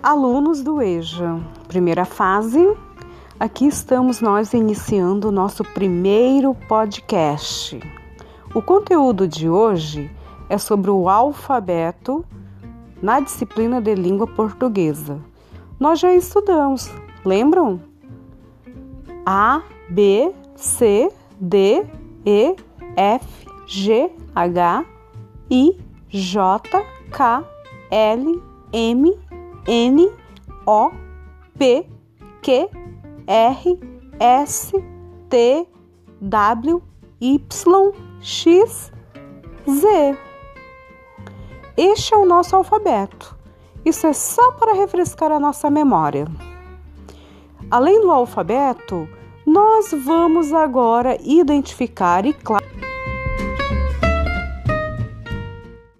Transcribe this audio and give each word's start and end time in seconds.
Alunos 0.00 0.62
do 0.62 0.80
EJA, 0.80 1.40
primeira 1.66 2.04
fase. 2.04 2.72
Aqui 3.38 3.66
estamos 3.66 4.20
nós 4.20 4.54
iniciando 4.54 5.26
o 5.26 5.32
nosso 5.32 5.64
primeiro 5.64 6.54
podcast. 6.68 7.80
O 8.54 8.62
conteúdo 8.62 9.26
de 9.26 9.48
hoje 9.48 10.08
é 10.48 10.56
sobre 10.56 10.88
o 10.88 11.08
alfabeto 11.08 12.24
na 13.02 13.18
disciplina 13.18 13.80
de 13.80 13.92
língua 13.96 14.28
portuguesa. 14.28 15.20
Nós 15.80 15.98
já 15.98 16.14
estudamos, 16.14 16.88
lembram? 17.24 17.80
A, 19.26 19.62
B, 19.88 20.32
C, 20.54 21.10
D, 21.40 21.84
E, 22.24 22.54
F, 22.94 23.26
G, 23.66 24.12
H, 24.32 24.84
I, 25.50 25.76
J, 26.08 26.84
K, 27.10 27.44
L, 27.90 28.42
M, 28.72 29.18
N 29.66 30.10
O 30.66 30.90
P 31.58 31.86
Q 32.42 32.68
R 33.26 33.78
S 34.20 34.72
T 35.28 35.66
W 36.20 36.82
Y 37.20 37.92
X 38.20 38.92
Z. 39.68 40.18
Este 41.76 42.14
é 42.14 42.16
o 42.16 42.24
nosso 42.24 42.56
alfabeto. 42.56 43.36
Isso 43.84 44.06
é 44.06 44.12
só 44.12 44.52
para 44.52 44.74
refrescar 44.74 45.30
a 45.30 45.38
nossa 45.38 45.70
memória. 45.70 46.26
Além 47.70 48.00
do 48.00 48.10
alfabeto, 48.10 49.08
nós 49.46 49.90
vamos 50.04 50.52
agora 50.52 51.16
identificar 51.22 52.26
e 52.26 52.32
classificar 52.32 52.67